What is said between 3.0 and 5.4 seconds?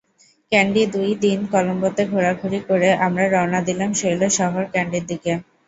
আমরা রওনা দিলাম শৈল শহর ক্যান্ডির দিকে।